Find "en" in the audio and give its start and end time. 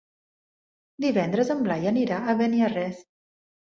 1.59-1.63